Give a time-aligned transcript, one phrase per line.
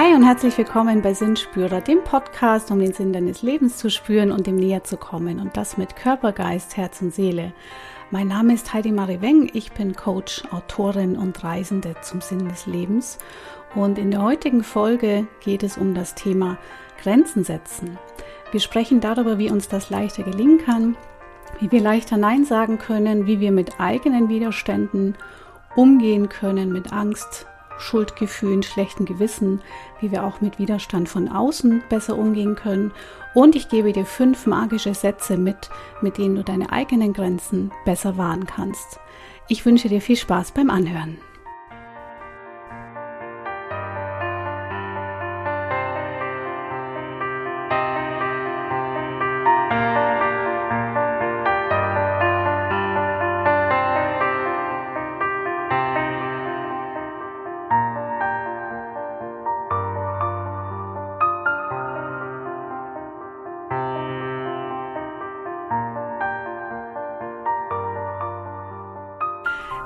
[0.00, 4.30] Hi und herzlich willkommen bei Sinnspürer, dem Podcast, um den Sinn deines Lebens zu spüren
[4.30, 7.52] und dem näher zu kommen und das mit Körper, Geist, Herz und Seele.
[8.12, 12.66] Mein Name ist Heidi Marie Weng, ich bin Coach, Autorin und Reisende zum Sinn des
[12.66, 13.18] Lebens
[13.74, 16.58] und in der heutigen Folge geht es um das Thema
[17.02, 17.98] Grenzen setzen.
[18.52, 20.96] Wir sprechen darüber, wie uns das leichter gelingen kann,
[21.58, 25.16] wie wir leichter Nein sagen können, wie wir mit eigenen Widerständen
[25.74, 29.60] umgehen können, mit Angst, Schuldgefühlen, schlechten Gewissen,
[30.00, 32.92] wie wir auch mit Widerstand von außen besser umgehen können.
[33.34, 38.16] Und ich gebe dir fünf magische Sätze mit, mit denen du deine eigenen Grenzen besser
[38.16, 39.00] wahren kannst.
[39.48, 41.18] Ich wünsche dir viel Spaß beim Anhören.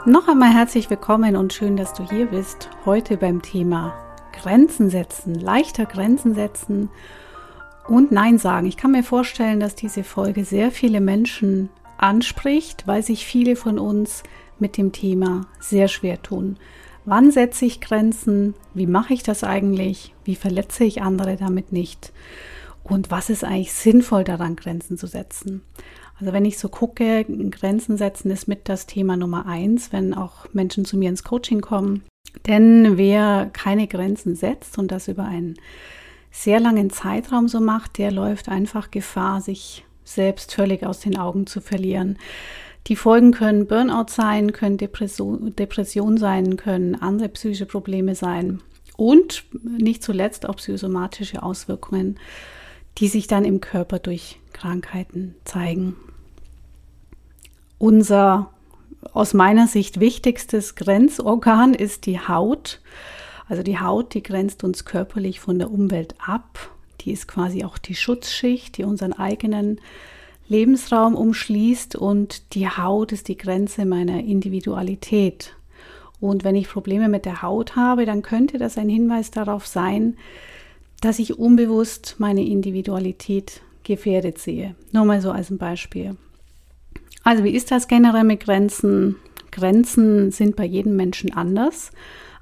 [0.05, 2.69] Noch einmal herzlich willkommen und schön, dass du hier bist.
[2.85, 3.95] Heute beim Thema
[4.33, 6.91] Grenzen setzen, leichter Grenzen setzen
[7.87, 8.67] und Nein sagen.
[8.67, 13.79] Ich kann mir vorstellen, dass diese Folge sehr viele Menschen anspricht, weil sich viele von
[13.79, 14.25] uns
[14.59, 16.57] mit dem Thema sehr schwer tun.
[17.05, 18.55] Wann setze ich Grenzen?
[18.75, 20.17] Wie mache ich das eigentlich?
[20.25, 22.13] Wie verletze ich andere damit nicht?
[22.83, 25.63] Und was ist eigentlich sinnvoll daran, Grenzen zu setzen?
[26.23, 30.47] Also wenn ich so gucke, Grenzen setzen ist mit das Thema Nummer eins, wenn auch
[30.53, 32.05] Menschen zu mir ins Coaching kommen.
[32.47, 35.57] Denn wer keine Grenzen setzt und das über einen
[36.31, 41.49] sehr langen Zeitraum so macht, der läuft einfach Gefahr, sich selbst völlig aus den Augen
[41.49, 42.17] zu verlieren.
[42.87, 48.63] Die Folgen können Burnout sein, können Depression, sein, können andere psychische Probleme sein
[48.97, 52.21] und nicht zuletzt auch psychosomatische Auswirkungen,
[52.99, 55.97] die sich dann im Körper durch Krankheiten zeigen.
[57.83, 58.51] Unser
[59.13, 62.81] aus meiner Sicht wichtigstes Grenzorgan ist die Haut.
[63.49, 66.71] Also die Haut, die grenzt uns körperlich von der Umwelt ab.
[67.01, 69.81] Die ist quasi auch die Schutzschicht, die unseren eigenen
[70.47, 75.57] Lebensraum umschließt und die Haut ist die Grenze meiner Individualität.
[76.21, 80.17] Und wenn ich Probleme mit der Haut habe, dann könnte das ein Hinweis darauf sein,
[81.01, 84.77] dass ich unbewusst meine Individualität gefährdet sehe.
[84.93, 86.17] Nur mal so als ein Beispiel.
[87.23, 89.17] Also wie ist das generell mit Grenzen?
[89.51, 91.93] Grenzen sind bei jedem Menschen anders.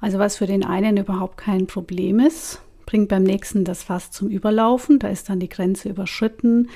[0.00, 4.28] Also was für den einen überhaupt kein Problem ist, bringt beim nächsten das Fass zum
[4.28, 4.98] Überlaufen.
[4.98, 6.70] Da ist dann die Grenze überschritten.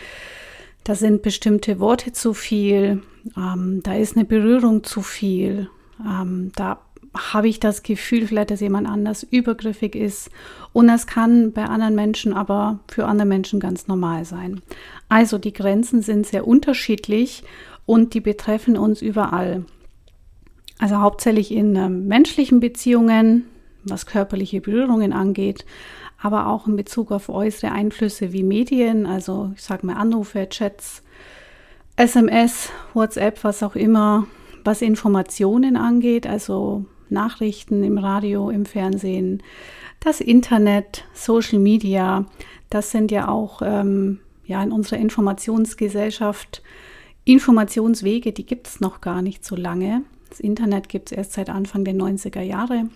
[0.82, 3.03] Da sind bestimmte Worte zu viel.
[3.37, 5.70] Ähm, da ist eine Berührung zu viel.
[6.04, 6.81] Ähm, da
[7.16, 10.31] habe ich das Gefühl, vielleicht, dass jemand anders übergriffig ist.
[10.72, 14.60] Und das kann bei anderen Menschen aber für andere Menschen ganz normal sein.
[15.09, 17.44] Also die Grenzen sind sehr unterschiedlich
[17.86, 19.64] und die betreffen uns überall.
[20.78, 23.44] Also hauptsächlich in äh, menschlichen Beziehungen,
[23.84, 25.64] was körperliche Berührungen angeht,
[26.20, 31.02] aber auch in Bezug auf äußere Einflüsse wie Medien, also ich sage mal Anrufe, Chats,
[31.96, 34.26] SMS, WhatsApp, was auch immer,
[34.64, 39.42] was Informationen angeht, also Nachrichten im Radio, im Fernsehen,
[40.00, 42.26] das Internet, Social Media,
[42.70, 46.62] das sind ja auch ähm, ja, in unserer Informationsgesellschaft
[47.24, 50.02] Informationswege, die gibt es noch gar nicht so lange.
[50.28, 52.88] Das Internet gibt es erst seit Anfang der 90er Jahre.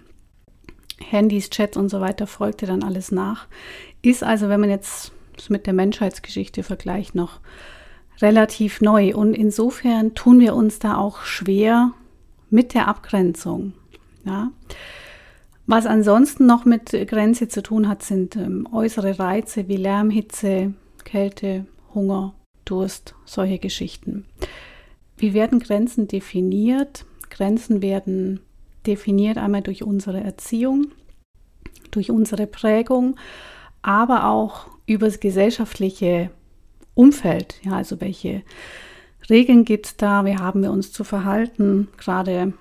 [1.00, 3.47] Handys, Chats und so weiter folgte dann alles nach.
[4.03, 5.12] Ist also, wenn man jetzt
[5.49, 7.41] mit der Menschheitsgeschichte vergleicht, noch
[8.21, 9.15] relativ neu.
[9.15, 11.93] Und insofern tun wir uns da auch schwer
[12.50, 13.75] mit der Abgrenzung.
[14.25, 14.50] Ja.
[15.67, 20.72] Was ansonsten noch mit Grenze zu tun hat, sind ähm, äußere Reize wie Lärm, Hitze,
[21.05, 22.34] Kälte, Hunger,
[22.71, 24.27] Durst, solche Geschichten.
[25.17, 27.05] Wie werden Grenzen definiert?
[27.31, 28.41] Grenzen werden
[28.87, 30.88] definiert einmal durch unsere Erziehung,
[31.91, 33.17] durch unsere Prägung,
[33.82, 36.31] aber auch über das gesellschaftliche
[36.94, 37.61] Umfeld.
[37.62, 38.43] Ja, also welche
[39.29, 40.25] Regeln gibt es da?
[40.25, 41.88] Wie haben wir uns zu verhalten?
[41.99, 42.55] Gerade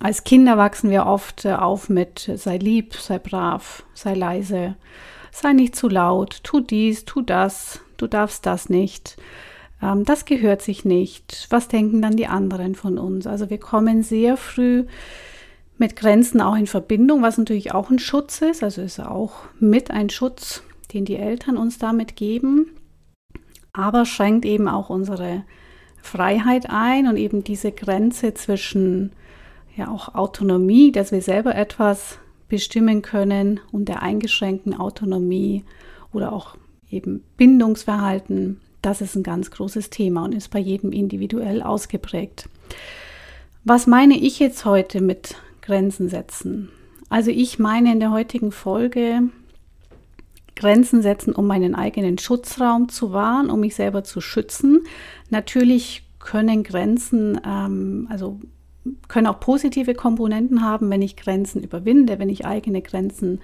[0.00, 4.76] als Kinder wachsen wir oft auf mit sei lieb, sei brav, sei leise,
[5.30, 9.16] sei nicht zu laut, tu dies, tu das, du darfst das nicht,
[9.82, 13.26] ähm, das gehört sich nicht, was denken dann die anderen von uns?
[13.26, 14.84] Also wir kommen sehr früh
[15.78, 19.90] mit Grenzen auch in Verbindung, was natürlich auch ein Schutz ist, also ist auch mit
[19.90, 20.62] ein Schutz,
[20.92, 22.66] den die Eltern uns damit geben,
[23.72, 25.44] aber schränkt eben auch unsere
[26.02, 29.12] Freiheit ein und eben diese Grenze zwischen
[29.76, 32.18] ja auch Autonomie, dass wir selber etwas
[32.48, 35.64] bestimmen können und der eingeschränkten Autonomie
[36.12, 36.56] oder auch
[36.92, 42.48] eben Bindungsverhalten, das ist ein ganz großes Thema und ist bei jedem individuell ausgeprägt.
[43.64, 46.68] Was meine ich jetzt heute mit Grenzen setzen?
[47.08, 49.22] Also ich meine in der heutigen Folge
[50.56, 54.82] Grenzen setzen, um meinen eigenen Schutzraum zu wahren, um mich selber zu schützen.
[55.30, 58.40] Natürlich können Grenzen, ähm, also
[59.08, 63.40] können auch positive Komponenten haben, wenn ich Grenzen überwinde, wenn ich eigene Grenzen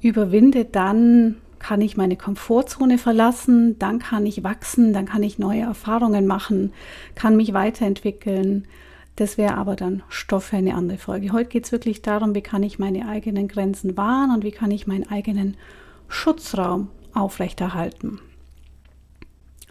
[0.00, 5.62] überwinde, dann kann ich meine Komfortzone verlassen, dann kann ich wachsen, dann kann ich neue
[5.62, 6.72] Erfahrungen machen,
[7.14, 8.66] kann mich weiterentwickeln.
[9.16, 11.32] Das wäre aber dann Stoff für eine andere Folge.
[11.32, 14.70] Heute geht es wirklich darum, wie kann ich meine eigenen Grenzen wahren und wie kann
[14.70, 15.56] ich meinen eigenen
[16.08, 18.20] Schutzraum aufrechterhalten.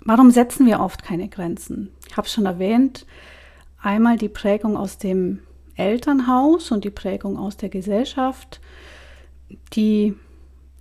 [0.04, 1.92] Warum setzen wir oft keine Grenzen?
[2.10, 3.06] Ich habe es schon erwähnt,
[3.82, 5.40] einmal die Prägung aus dem
[5.76, 8.60] Elternhaus und die Prägung aus der Gesellschaft,
[9.74, 10.16] die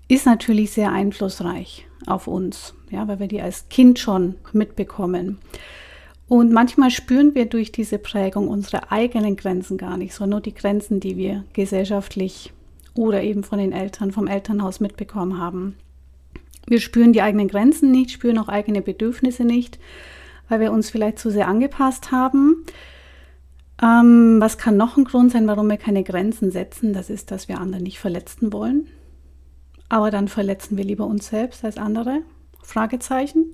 [0.08, 5.38] ist natürlich sehr einflussreich auf uns, ja, weil wir die als Kind schon mitbekommen.
[6.28, 10.54] Und manchmal spüren wir durch diese Prägung unsere eigenen Grenzen gar nicht, sondern nur die
[10.54, 12.52] Grenzen, die wir gesellschaftlich
[12.94, 15.76] oder eben von den Eltern, vom Elternhaus mitbekommen haben.
[16.66, 19.78] Wir spüren die eigenen Grenzen nicht, spüren auch eigene Bedürfnisse nicht,
[20.48, 22.64] weil wir uns vielleicht zu sehr angepasst haben.
[23.80, 26.92] Ähm, was kann noch ein Grund sein, warum wir keine Grenzen setzen?
[26.92, 28.88] Das ist, dass wir andere nicht verletzen wollen.
[29.88, 32.22] Aber dann verletzen wir lieber uns selbst als andere.
[32.62, 33.52] Fragezeichen.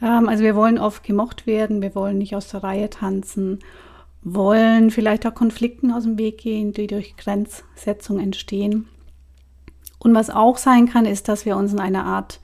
[0.00, 3.60] Ähm, also wir wollen oft gemocht werden, wir wollen nicht aus der Reihe tanzen,
[4.22, 8.88] wollen vielleicht auch Konflikten aus dem Weg gehen, die durch Grenzsetzung entstehen.
[9.98, 12.40] Und was auch sein kann, ist, dass wir uns in einer Art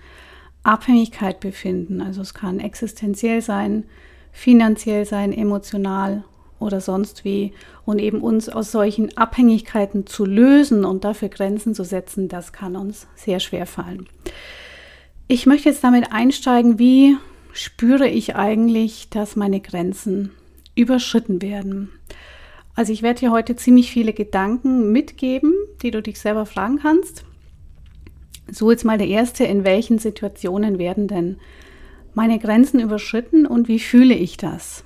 [0.62, 2.00] Abhängigkeit befinden.
[2.00, 3.84] Also es kann existenziell sein,
[4.32, 6.24] finanziell sein, emotional
[6.58, 7.52] oder sonst wie.
[7.84, 12.76] Und eben uns aus solchen Abhängigkeiten zu lösen und dafür Grenzen zu setzen, das kann
[12.76, 14.06] uns sehr schwer fallen.
[15.28, 17.16] Ich möchte jetzt damit einsteigen, wie
[17.52, 20.30] spüre ich eigentlich, dass meine Grenzen
[20.74, 21.90] überschritten werden.
[22.74, 25.52] Also ich werde dir heute ziemlich viele Gedanken mitgeben,
[25.82, 27.24] die du dich selber fragen kannst.
[28.50, 31.38] So jetzt mal der erste, in welchen Situationen werden denn
[32.14, 34.84] meine Grenzen überschritten und wie fühle ich das?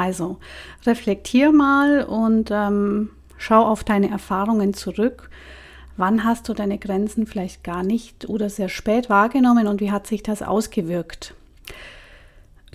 [0.00, 0.38] Also
[0.86, 5.28] reflektier mal und ähm, schau auf deine Erfahrungen zurück.
[5.98, 10.06] Wann hast du deine Grenzen vielleicht gar nicht oder sehr spät wahrgenommen und wie hat
[10.06, 11.34] sich das ausgewirkt?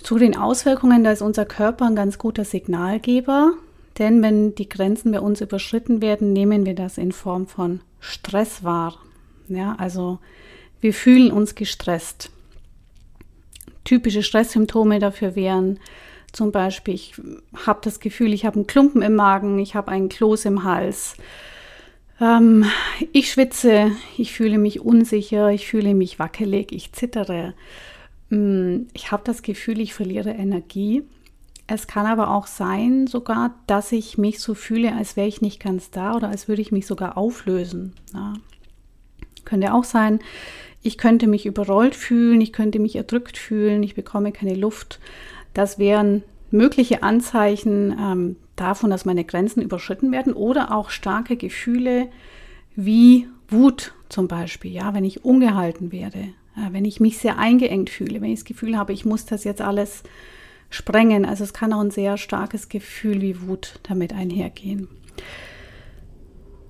[0.00, 3.54] Zu den Auswirkungen, da ist unser Körper ein ganz guter Signalgeber,
[3.98, 8.62] denn wenn die Grenzen bei uns überschritten werden, nehmen wir das in Form von Stress
[8.62, 8.94] wahr.
[9.48, 10.20] Ja, also
[10.80, 12.30] wir fühlen uns gestresst.
[13.82, 15.80] Typische Stresssymptome dafür wären
[16.36, 17.14] zum Beispiel, ich
[17.66, 21.16] habe das Gefühl, ich habe einen Klumpen im Magen, ich habe einen Kloß im Hals,
[22.20, 22.66] ähm,
[23.12, 27.54] ich schwitze, ich fühle mich unsicher, ich fühle mich wackelig, ich zittere.
[28.28, 31.04] Mm, ich habe das Gefühl, ich verliere Energie.
[31.66, 35.58] Es kann aber auch sein, sogar, dass ich mich so fühle, als wäre ich nicht
[35.58, 37.94] ganz da oder als würde ich mich sogar auflösen.
[38.12, 38.34] Ja.
[39.46, 40.20] Könnte auch sein,
[40.82, 45.00] ich könnte mich überrollt fühlen, ich könnte mich erdrückt fühlen, ich bekomme keine Luft.
[45.56, 52.08] Das wären mögliche Anzeichen ähm, davon, dass meine Grenzen überschritten werden oder auch starke Gefühle
[52.74, 57.88] wie Wut zum Beispiel, ja, wenn ich ungehalten werde, äh, wenn ich mich sehr eingeengt
[57.88, 60.02] fühle, wenn ich das Gefühl habe, ich muss das jetzt alles
[60.68, 61.24] sprengen.
[61.24, 64.88] Also es kann auch ein sehr starkes Gefühl wie Wut damit einhergehen.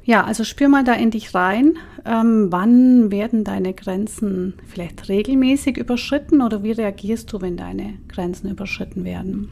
[0.07, 1.75] Ja, also spür mal da in dich rein.
[2.07, 8.49] Ähm, wann werden deine Grenzen vielleicht regelmäßig überschritten oder wie reagierst du, wenn deine Grenzen
[8.49, 9.49] überschritten werden?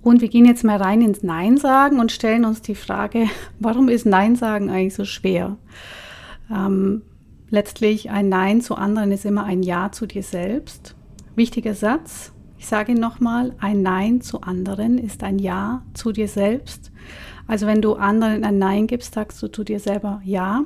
[0.00, 3.26] Und wir gehen jetzt mal rein ins Nein sagen und stellen uns die Frage,
[3.58, 5.56] warum ist Nein sagen eigentlich so schwer?
[6.54, 7.02] Ähm,
[7.50, 10.94] Letztlich ein Nein zu anderen ist immer ein Ja zu dir selbst.
[11.34, 12.32] Wichtiger Satz.
[12.58, 16.92] Ich sage nochmal, ein Nein zu anderen ist ein Ja zu dir selbst.
[17.48, 20.64] Also wenn du anderen ein Nein gibst, sagst du zu dir selber Ja.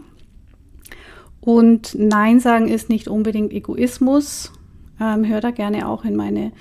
[1.41, 4.53] Und Nein sagen ist nicht unbedingt Egoismus.
[5.01, 6.53] Ähm, hör da gerne auch in meine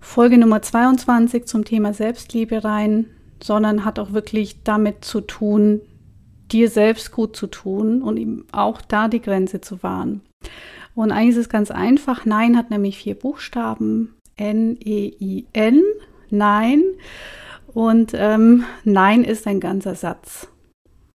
[0.00, 3.06] Folge Nummer 22 zum Thema Selbstliebe rein,
[3.42, 5.80] sondern hat auch wirklich damit zu tun,
[6.52, 10.22] dir selbst gut zu tun und ihm auch da die Grenze zu wahren.
[10.94, 12.26] Und eigentlich ist es ganz einfach.
[12.26, 14.14] Nein hat nämlich vier Buchstaben.
[14.36, 15.82] N-E-I-N.
[16.30, 16.82] Nein.
[17.72, 20.48] Und ähm, Nein ist ein ganzer Satz.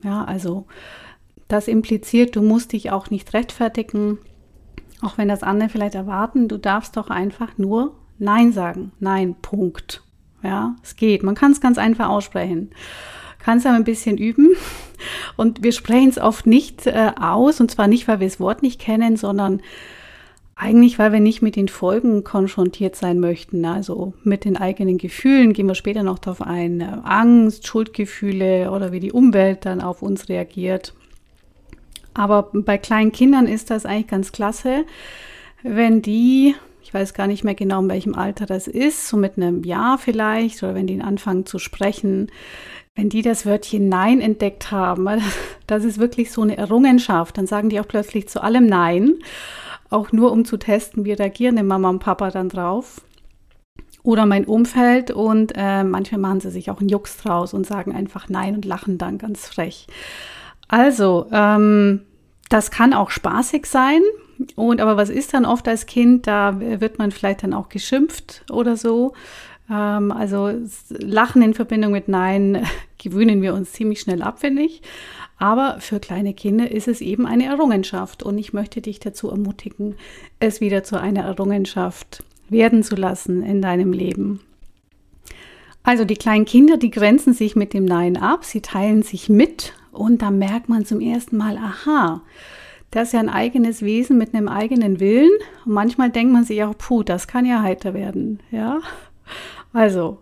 [0.03, 0.67] Ja, also
[1.49, 4.19] das impliziert, du musst dich auch nicht rechtfertigen,
[5.03, 6.49] auch wenn das andere vielleicht erwarten.
[6.49, 8.93] Du darfst doch einfach nur Nein sagen.
[9.01, 10.03] Nein, Punkt.
[10.43, 11.23] Ja, es geht.
[11.23, 12.71] Man kann es ganz einfach aussprechen.
[13.39, 14.51] kannst aber ein bisschen üben.
[15.37, 18.63] Und wir sprechen es oft nicht äh, aus, und zwar nicht, weil wir das Wort
[18.63, 19.63] nicht kennen, sondern
[20.61, 23.65] eigentlich, weil wir nicht mit den Folgen konfrontiert sein möchten.
[23.65, 26.83] Also mit den eigenen Gefühlen gehen wir später noch darauf ein.
[26.83, 30.95] Angst, Schuldgefühle oder wie die Umwelt dann auf uns reagiert.
[32.13, 34.85] Aber bei kleinen Kindern ist das eigentlich ganz klasse,
[35.63, 39.37] wenn die, ich weiß gar nicht mehr genau, in welchem Alter das ist, so mit
[39.37, 42.31] einem Jahr vielleicht, oder wenn die anfangen zu sprechen,
[42.95, 45.09] wenn die das Wörtchen Nein entdeckt haben,
[45.67, 49.15] das ist wirklich so eine Errungenschaft, dann sagen die auch plötzlich zu allem Nein
[49.91, 53.03] auch nur um zu testen, wie reagieren denn Mama und Papa dann drauf.
[54.03, 57.95] Oder mein Umfeld und äh, manchmal machen sie sich auch einen Jux draus und sagen
[57.95, 59.87] einfach Nein und lachen dann ganz frech.
[60.69, 62.03] Also, ähm,
[62.49, 64.01] das kann auch spaßig sein.
[64.57, 66.27] Und aber was ist dann oft als Kind?
[66.27, 69.13] Da wird man vielleicht dann auch geschimpft oder so.
[69.71, 70.53] Ähm, also
[70.89, 72.67] Lachen in Verbindung mit Nein
[72.99, 74.83] gewöhnen wir uns ziemlich schnell ab, finde ich.
[75.41, 79.97] Aber für kleine Kinder ist es eben eine Errungenschaft und ich möchte dich dazu ermutigen,
[80.39, 84.41] es wieder zu einer Errungenschaft werden zu lassen in deinem Leben.
[85.83, 89.73] Also die kleinen Kinder, die grenzen sich mit dem Nein ab, sie teilen sich mit
[89.93, 92.21] und da merkt man zum ersten Mal, aha,
[92.91, 95.31] das ist ja ein eigenes Wesen mit einem eigenen Willen.
[95.65, 98.41] Und manchmal denkt man sich auch, puh, das kann ja heiter werden.
[98.51, 98.81] Ja,
[99.73, 100.19] also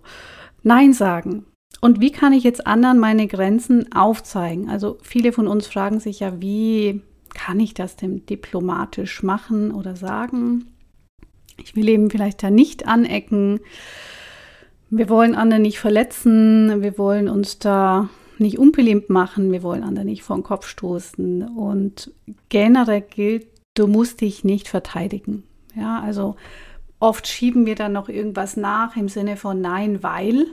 [0.63, 1.45] Nein sagen.
[1.81, 4.69] Und wie kann ich jetzt anderen meine Grenzen aufzeigen?
[4.69, 7.03] Also viele von uns fragen sich ja, wie
[7.35, 10.67] kann ich das denn diplomatisch machen oder sagen?
[11.63, 13.61] Ich will eben vielleicht da nicht anecken.
[14.91, 16.83] Wir wollen andere nicht verletzen.
[16.83, 18.09] Wir wollen uns da
[18.39, 19.53] nicht unbeliebt machen.
[19.53, 21.43] Wir wollen andere nicht vor den Kopf stoßen.
[21.49, 22.13] Und
[22.49, 25.45] generell gilt, du musst dich nicht verteidigen.
[25.75, 26.37] Ja, also
[27.01, 30.47] oft schieben wir dann noch irgendwas nach im Sinne von nein, weil.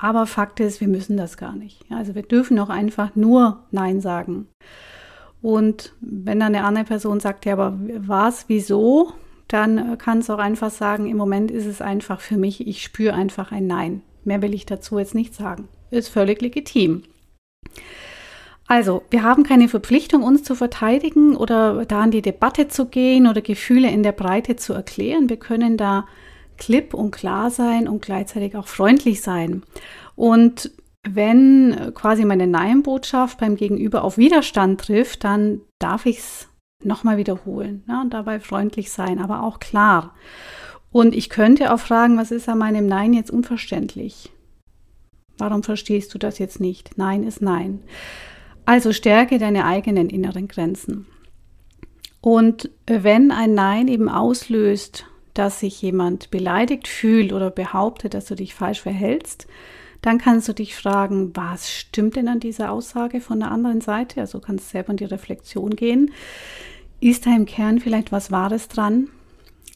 [0.00, 1.84] Aber Fakt ist, wir müssen das gar nicht.
[1.90, 4.48] Also wir dürfen auch einfach nur Nein sagen.
[5.42, 9.12] Und wenn dann eine andere Person sagt, ja, aber was, wieso,
[9.46, 13.14] dann kann es auch einfach sagen, im Moment ist es einfach für mich, ich spüre
[13.14, 14.00] einfach ein Nein.
[14.24, 15.68] Mehr will ich dazu jetzt nicht sagen.
[15.90, 17.02] Ist völlig legitim.
[18.66, 23.26] Also, wir haben keine Verpflichtung, uns zu verteidigen oder da in die Debatte zu gehen
[23.26, 25.28] oder Gefühle in der Breite zu erklären.
[25.28, 26.06] Wir können da
[26.60, 29.64] klipp und klar sein und gleichzeitig auch freundlich sein.
[30.14, 30.70] Und
[31.02, 36.48] wenn quasi meine Nein-Botschaft beim Gegenüber auf Widerstand trifft, dann darf ich es
[36.84, 40.14] nochmal wiederholen ne, und dabei freundlich sein, aber auch klar.
[40.92, 44.30] Und ich könnte auch fragen, was ist an meinem Nein jetzt unverständlich?
[45.38, 46.98] Warum verstehst du das jetzt nicht?
[46.98, 47.80] Nein ist Nein.
[48.66, 51.06] Also stärke deine eigenen inneren Grenzen.
[52.20, 58.34] Und wenn ein Nein eben auslöst, dass sich jemand beleidigt fühlt oder behauptet, dass du
[58.34, 59.46] dich falsch verhältst,
[60.02, 64.20] dann kannst du dich fragen, was stimmt denn an dieser Aussage von der anderen Seite?
[64.20, 66.12] Also kannst du selber in die Reflexion gehen.
[67.00, 69.08] Ist da im Kern vielleicht was Wahres dran?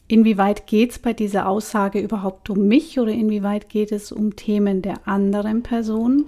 [0.07, 4.81] Inwieweit geht es bei dieser Aussage überhaupt um mich oder inwieweit geht es um Themen
[4.81, 6.25] der anderen Person?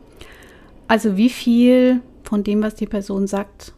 [0.88, 3.74] Also wie viel von dem, was die Person sagt,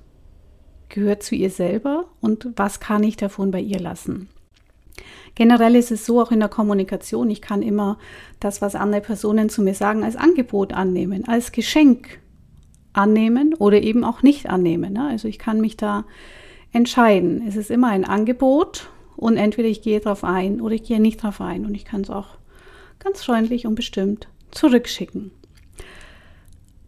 [0.88, 4.30] gehört zu ihr selber und was kann ich davon bei ihr lassen?
[5.40, 7.98] Generell ist es so auch in der Kommunikation, ich kann immer
[8.42, 12.20] das, was andere Personen zu mir sagen, als Angebot annehmen, als Geschenk
[12.92, 14.92] annehmen oder eben auch nicht annehmen.
[14.92, 15.08] Ne?
[15.08, 16.04] Also ich kann mich da
[16.74, 17.42] entscheiden.
[17.48, 21.24] Es ist immer ein Angebot und entweder ich gehe darauf ein oder ich gehe nicht
[21.24, 22.36] darauf ein und ich kann es auch
[23.00, 25.32] ganz freundlich und bestimmt zurückschicken.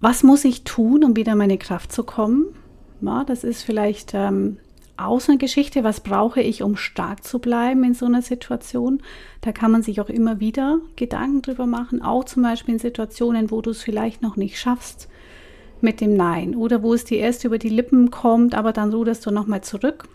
[0.01, 2.47] Was muss ich tun, um wieder in meine Kraft zu kommen?
[2.99, 4.57] Ja, das ist vielleicht ähm,
[4.97, 9.01] Außengeschichte, was brauche ich, um stark zu bleiben in so einer Situation.
[9.41, 13.51] Da kann man sich auch immer wieder Gedanken drüber machen, auch zum Beispiel in Situationen,
[13.51, 15.07] wo du es vielleicht noch nicht schaffst
[15.81, 19.25] mit dem Nein oder wo es dir erst über die Lippen kommt, aber dann ruderst
[19.25, 20.07] du nochmal zurück.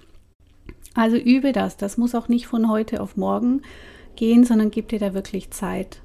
[0.95, 1.76] Also übe das.
[1.76, 3.62] Das muss auch nicht von heute auf morgen
[4.16, 6.00] gehen, sondern gib dir da wirklich Zeit,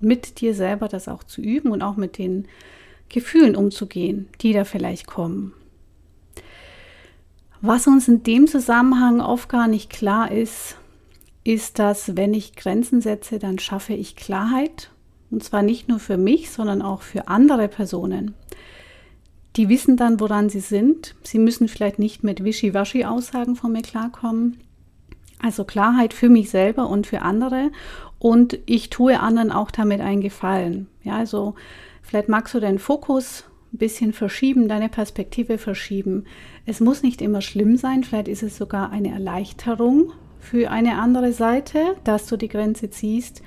[0.00, 2.46] mit dir selber das auch zu üben und auch mit den
[3.08, 5.52] Gefühlen umzugehen, die da vielleicht kommen.
[7.68, 10.76] Was uns in dem Zusammenhang oft gar nicht klar ist,
[11.42, 14.92] ist, dass wenn ich Grenzen setze, dann schaffe ich Klarheit.
[15.32, 18.34] Und zwar nicht nur für mich, sondern auch für andere Personen.
[19.56, 21.16] Die wissen dann, woran sie sind.
[21.24, 24.58] Sie müssen vielleicht nicht mit Wischiwaschi-Aussagen von mir klarkommen.
[25.42, 27.72] Also Klarheit für mich selber und für andere.
[28.20, 30.86] Und ich tue anderen auch damit einen Gefallen.
[31.02, 31.56] Ja, also
[32.00, 33.42] vielleicht magst du deinen Fokus
[33.72, 36.24] ein bisschen verschieben, deine Perspektive verschieben.
[36.64, 41.32] Es muss nicht immer schlimm sein, vielleicht ist es sogar eine Erleichterung für eine andere
[41.32, 43.42] Seite, dass du die Grenze ziehst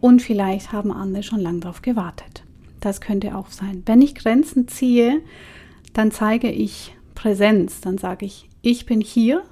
[0.00, 2.44] und vielleicht haben andere schon lange darauf gewartet.
[2.80, 3.82] das könnte auch sein.
[3.86, 5.20] Wenn ich Grenzen ziehe,
[5.92, 9.42] dann zeige ich Präsenz, dann sage ich, ich bin hier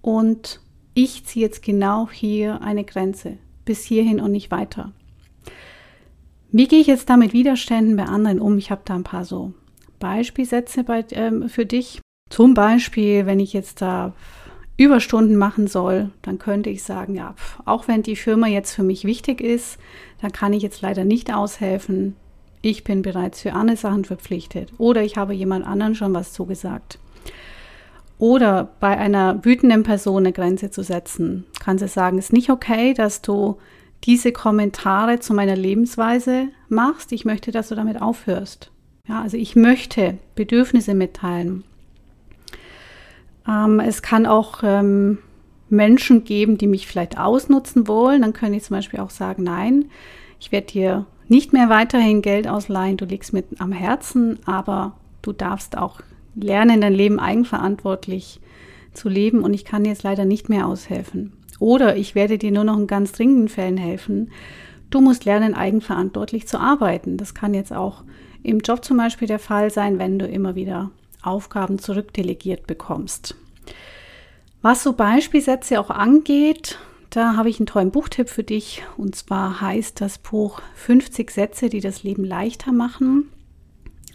[0.00, 0.60] und
[0.94, 4.92] ich ziehe jetzt genau hier eine Grenze, bis hierhin und nicht weiter.
[6.54, 8.58] Wie gehe ich jetzt da mit Widerständen bei anderen um?
[8.58, 9.54] Ich habe da ein paar so
[9.98, 12.00] Beispielsätze bei, ähm, für dich.
[12.28, 14.12] Zum Beispiel, wenn ich jetzt da
[14.76, 19.04] Überstunden machen soll, dann könnte ich sagen, ja, auch wenn die Firma jetzt für mich
[19.04, 19.78] wichtig ist,
[20.20, 22.16] dann kann ich jetzt leider nicht aushelfen.
[22.60, 26.98] Ich bin bereits für andere Sachen verpflichtet oder ich habe jemand anderen schon was zugesagt.
[28.18, 32.50] Oder bei einer wütenden Person eine Grenze zu setzen, kann sie sagen, es ist nicht
[32.50, 33.56] okay, dass du
[34.04, 37.12] diese Kommentare zu meiner Lebensweise machst.
[37.12, 38.70] Ich möchte, dass du damit aufhörst.
[39.08, 41.64] Ja, also ich möchte Bedürfnisse mitteilen.
[43.48, 45.18] Ähm, es kann auch ähm,
[45.68, 48.22] Menschen geben, die mich vielleicht ausnutzen wollen.
[48.22, 49.86] Dann könnte ich zum Beispiel auch sagen, nein,
[50.38, 55.32] ich werde dir nicht mehr weiterhin Geld ausleihen, du liegst mir am Herzen, aber du
[55.32, 56.00] darfst auch
[56.34, 58.40] lernen, dein Leben eigenverantwortlich
[58.92, 61.32] zu leben und ich kann jetzt leider nicht mehr aushelfen.
[61.62, 64.32] Oder ich werde dir nur noch in ganz dringenden Fällen helfen.
[64.90, 67.18] Du musst lernen, eigenverantwortlich zu arbeiten.
[67.18, 68.02] Das kann jetzt auch
[68.42, 70.90] im Job zum Beispiel der Fall sein, wenn du immer wieder
[71.22, 73.36] Aufgaben zurückdelegiert bekommst.
[74.60, 78.82] Was so Beispielsätze auch angeht, da habe ich einen tollen Buchtipp für dich.
[78.96, 83.28] Und zwar heißt das Buch 50 Sätze, die das Leben leichter machen.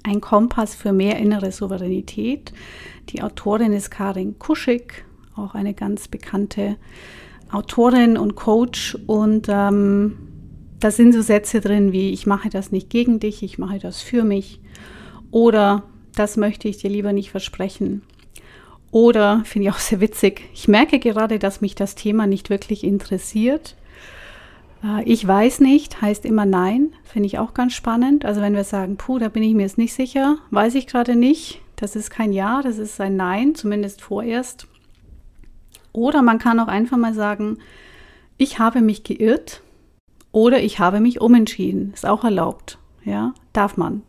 [0.04, 2.52] Ein Kompass für mehr innere Souveränität.
[3.08, 5.06] Die Autorin ist Karin Kuschig,
[5.38, 6.76] auch eine ganz bekannte
[7.52, 8.98] Autorin und Coach.
[9.08, 10.18] Und ähm,
[10.80, 14.02] da sind so Sätze drin wie, ich mache das nicht gegen dich, ich mache das
[14.02, 14.60] für mich.
[15.32, 15.84] Oder
[16.16, 18.02] das möchte ich dir lieber nicht versprechen.
[18.92, 22.84] Oder, finde ich auch sehr witzig, ich merke gerade, dass mich das Thema nicht wirklich
[22.84, 23.76] interessiert.
[24.84, 28.26] Äh, ich weiß nicht, heißt immer nein, finde ich auch ganz spannend.
[28.26, 31.16] Also wenn wir sagen, puh, da bin ich mir jetzt nicht sicher, weiß ich gerade
[31.16, 31.62] nicht.
[31.76, 34.68] Das ist kein Ja, das ist ein Nein, zumindest vorerst.
[35.94, 37.58] Oder man kann auch einfach mal sagen,
[38.38, 39.62] ich habe mich geirrt
[40.32, 41.94] oder ich habe mich umentschieden.
[41.94, 42.78] Ist auch erlaubt.
[43.04, 44.04] Ja, darf man.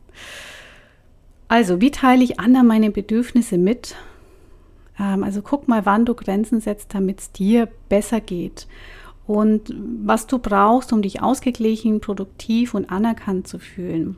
[1.49, 3.95] Also, wie teile ich Anna meine Bedürfnisse mit?
[4.99, 8.67] Ähm, also, guck mal, wann du Grenzen setzt, damit es dir besser geht.
[9.27, 14.17] Und was du brauchst, um dich ausgeglichen, produktiv und anerkannt zu fühlen.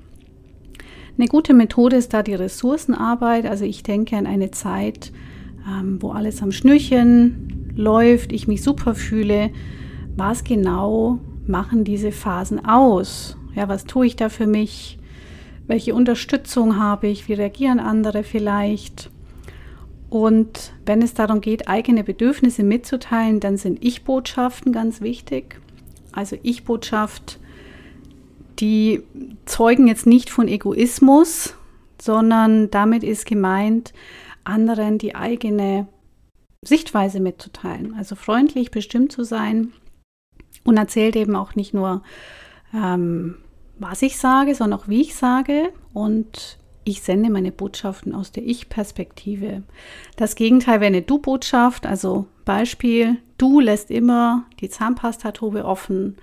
[1.19, 3.45] Eine gute Methode ist da die Ressourcenarbeit.
[3.45, 5.13] Also ich denke an eine Zeit,
[5.67, 9.51] ähm, wo alles am Schnürchen läuft, ich mich super fühle.
[10.17, 13.37] Was genau machen diese Phasen aus?
[13.55, 14.99] Ja, was tue ich da für mich?
[15.67, 17.29] Welche Unterstützung habe ich?
[17.29, 19.11] Wie reagieren andere vielleicht?
[20.09, 25.61] Und wenn es darum geht, eigene Bedürfnisse mitzuteilen, dann sind Ich-Botschaften ganz wichtig.
[26.13, 27.39] Also Ich-Botschaft,
[28.59, 29.03] die
[29.45, 31.55] zeugen jetzt nicht von Egoismus,
[32.03, 33.93] sondern damit ist gemeint,
[34.45, 35.87] anderen die eigene
[36.63, 37.95] Sichtweise mitzuteilen.
[37.97, 39.73] Also freundlich bestimmt zu sein
[40.65, 42.03] und erzählt eben auch nicht nur,
[42.75, 43.37] ähm,
[43.79, 45.73] was ich sage, sondern auch wie ich sage.
[45.95, 49.63] Und ich sende meine Botschaften aus der Ich-Perspektive.
[50.17, 51.87] Das Gegenteil wäre eine Du-Botschaft.
[51.87, 56.17] Also Beispiel, du lässt immer die Zahnpastatube offen.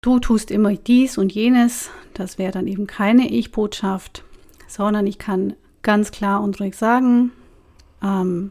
[0.00, 1.90] Du tust immer dies und jenes.
[2.14, 4.24] Das wäre dann eben keine Ich-Botschaft,
[4.68, 5.54] sondern ich kann
[5.86, 7.30] ganz klar und ruhig sagen,
[8.02, 8.50] ähm,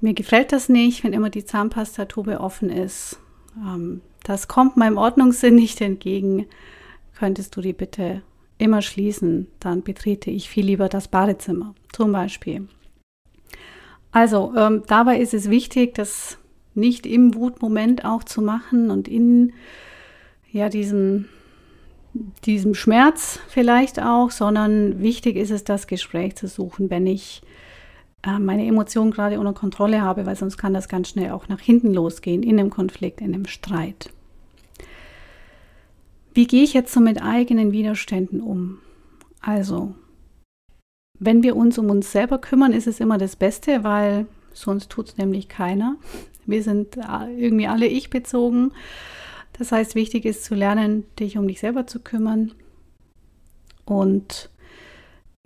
[0.00, 3.20] mir gefällt das nicht, wenn immer die Zahnpastatube offen ist.
[3.58, 6.46] Ähm, das kommt meinem Ordnungssinn nicht entgegen.
[7.14, 8.22] Könntest du die bitte
[8.56, 12.68] immer schließen, dann betrete ich viel lieber das Badezimmer zum Beispiel.
[14.10, 16.38] Also ähm, dabei ist es wichtig, das
[16.74, 19.52] nicht im Wutmoment auch zu machen und in
[20.50, 21.26] ja, diesem
[22.44, 27.42] diesem Schmerz vielleicht auch, sondern wichtig ist es, das Gespräch zu suchen, wenn ich
[28.24, 31.60] äh, meine Emotionen gerade unter Kontrolle habe, weil sonst kann das ganz schnell auch nach
[31.60, 34.10] hinten losgehen, in einem Konflikt, in einem Streit.
[36.32, 38.78] Wie gehe ich jetzt so mit eigenen Widerständen um?
[39.40, 39.94] Also,
[41.18, 45.08] wenn wir uns um uns selber kümmern, ist es immer das Beste, weil sonst tut
[45.08, 45.96] es nämlich keiner.
[46.46, 48.72] Wir sind äh, irgendwie alle ich bezogen
[49.58, 52.52] das heißt, wichtig ist zu lernen, dich um dich selber zu kümmern
[53.84, 54.50] und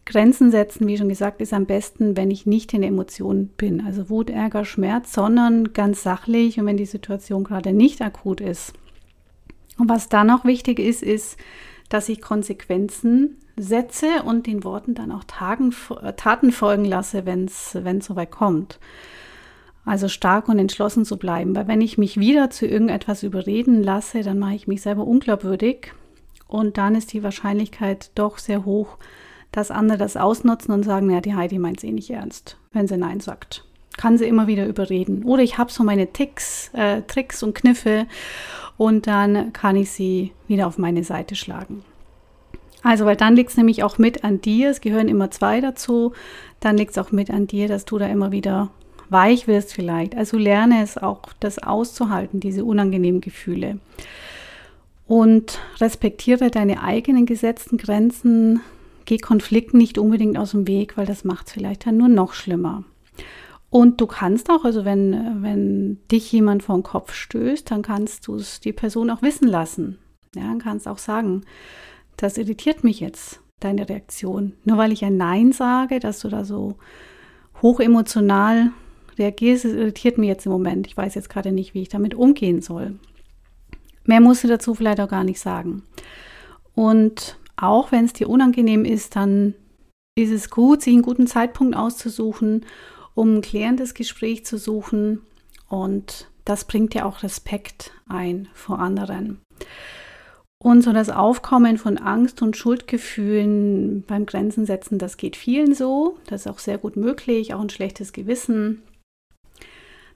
[0.04, 4.08] Grenzen setzen, wie schon gesagt, ist am besten, wenn ich nicht in Emotionen bin, also
[4.08, 8.72] Wut, Ärger, Schmerz, sondern ganz sachlich und wenn die Situation gerade nicht akut ist.
[9.76, 11.36] Und was dann auch wichtig ist, ist,
[11.90, 15.74] dass ich Konsequenzen setze und den Worten dann auch Tagen,
[16.16, 18.78] Taten folgen lasse, wenn es soweit kommt.
[19.88, 24.20] Also stark und entschlossen zu bleiben, weil wenn ich mich wieder zu irgendetwas überreden lasse,
[24.20, 25.94] dann mache ich mich selber unglaubwürdig
[26.46, 28.98] Und dann ist die Wahrscheinlichkeit doch sehr hoch,
[29.50, 32.86] dass andere das ausnutzen und sagen, ja, die Heidi meint es eh nicht ernst, wenn
[32.86, 33.64] sie Nein sagt.
[33.96, 35.24] Kann sie immer wieder überreden.
[35.24, 38.06] Oder ich habe so meine Ticks, äh, Tricks und Kniffe
[38.76, 41.82] und dann kann ich sie wieder auf meine Seite schlagen.
[42.82, 46.12] Also, weil dann liegt es nämlich auch mit an dir, es gehören immer zwei dazu,
[46.60, 48.68] dann liegt es auch mit an dir, dass du da immer wieder
[49.10, 50.16] weich wirst vielleicht.
[50.16, 53.78] Also lerne es auch, das auszuhalten, diese unangenehmen Gefühle.
[55.06, 58.60] Und respektiere deine eigenen gesetzten Grenzen,
[59.06, 62.34] geh Konflikten nicht unbedingt aus dem Weg, weil das macht es vielleicht dann nur noch
[62.34, 62.84] schlimmer.
[63.70, 68.26] Und du kannst auch, also wenn, wenn dich jemand vor den Kopf stößt, dann kannst
[68.26, 69.98] du es die Person auch wissen lassen.
[70.34, 71.42] Ja, dann kannst auch sagen,
[72.16, 74.54] das irritiert mich jetzt, deine Reaktion.
[74.64, 76.76] Nur weil ich ein Nein sage, dass du da so
[77.62, 78.72] hochemotional
[79.18, 80.86] reagierst, das irritiert mich jetzt im Moment.
[80.86, 82.98] Ich weiß jetzt gerade nicht, wie ich damit umgehen soll.
[84.04, 85.82] Mehr musst du dazu vielleicht auch gar nicht sagen.
[86.74, 89.54] Und auch wenn es dir unangenehm ist, dann
[90.14, 92.64] ist es gut, sich einen guten Zeitpunkt auszusuchen,
[93.14, 95.22] um ein klärendes Gespräch zu suchen.
[95.68, 99.40] Und das bringt dir auch Respekt ein vor anderen.
[100.60, 106.16] Und so das Aufkommen von Angst und Schuldgefühlen beim Grenzen setzen, das geht vielen so.
[106.26, 108.82] Das ist auch sehr gut möglich, auch ein schlechtes Gewissen.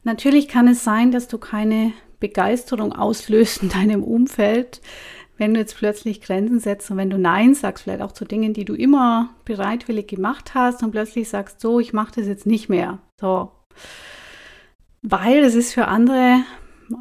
[0.05, 4.81] Natürlich kann es sein, dass du keine Begeisterung auslöst in deinem Umfeld,
[5.39, 8.55] wenn du jetzt plötzlich Grenzen setzt und wenn du Nein sagst, vielleicht auch zu Dingen,
[8.55, 12.69] die du immer bereitwillig gemacht hast und plötzlich sagst, so, ich mache das jetzt nicht
[12.69, 12.99] mehr.
[13.21, 13.51] So.
[15.03, 16.45] Weil es ist für andere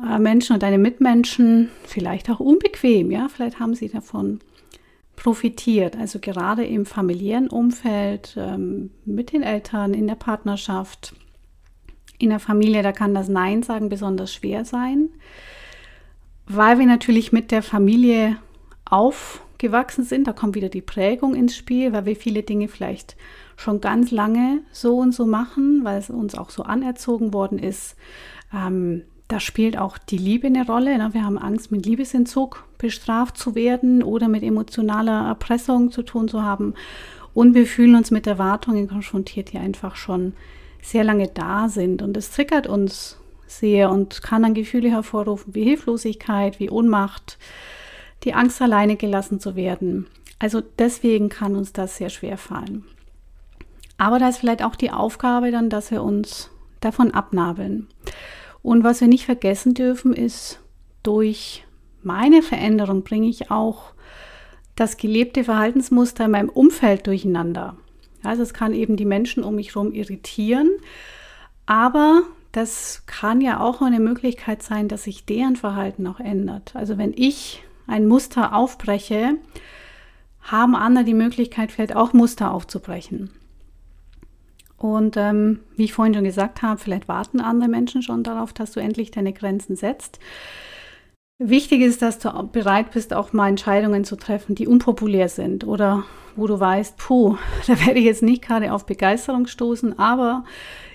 [0.10, 4.40] äh, Menschen und deine Mitmenschen vielleicht auch unbequem, ja, vielleicht haben sie davon
[5.16, 5.96] profitiert.
[5.98, 11.14] Also gerade im familiären Umfeld, ähm, mit den Eltern, in der Partnerschaft,
[12.22, 15.10] in der Familie, da kann das Nein sagen besonders schwer sein,
[16.46, 18.38] weil wir natürlich mit der Familie
[18.86, 20.28] aufgewachsen sind.
[20.28, 23.16] Da kommt wieder die Prägung ins Spiel, weil wir viele Dinge vielleicht
[23.56, 27.96] schon ganz lange so und so machen, weil es uns auch so anerzogen worden ist.
[28.54, 30.98] Ähm, da spielt auch die Liebe eine Rolle.
[30.98, 31.14] Ne?
[31.14, 36.44] Wir haben Angst, mit Liebesentzug bestraft zu werden oder mit emotionaler Erpressung zu tun zu
[36.44, 36.74] haben.
[37.34, 40.34] Und wir fühlen uns mit Erwartungen konfrontiert, die einfach schon
[40.82, 42.02] sehr lange da sind.
[42.02, 43.18] Und es triggert uns
[43.48, 47.38] sehr und kann dann Gefühle hervorrufen wie Hilflosigkeit, wie Ohnmacht,
[48.24, 50.08] die Angst, alleine gelassen zu werden.
[50.40, 52.86] Also deswegen kann uns das sehr schwer fallen.
[53.98, 57.88] Aber da ist vielleicht auch die Aufgabe dann, dass wir uns davon abnabeln.
[58.64, 60.60] Und was wir nicht vergessen dürfen, ist,
[61.04, 61.64] durch
[62.04, 63.94] meine Veränderung bringe ich auch
[64.76, 67.76] das gelebte Verhaltensmuster in meinem Umfeld durcheinander.
[68.24, 70.70] Also es kann eben die Menschen um mich herum irritieren,
[71.66, 76.76] aber das kann ja auch eine Möglichkeit sein, dass sich deren Verhalten auch ändert.
[76.76, 79.36] Also wenn ich ein Muster aufbreche,
[80.42, 83.30] haben andere die Möglichkeit, vielleicht auch Muster aufzubrechen.
[84.78, 88.72] Und ähm, wie ich vorhin schon gesagt habe, vielleicht warten andere Menschen schon darauf, dass
[88.72, 90.20] du endlich deine Grenzen setzt.
[91.44, 96.04] Wichtig ist, dass du bereit bist, auch mal Entscheidungen zu treffen, die unpopulär sind oder
[96.36, 97.36] wo du weißt, puh,
[97.68, 100.46] da werde ich jetzt nicht gerade auf Begeisterung stoßen, aber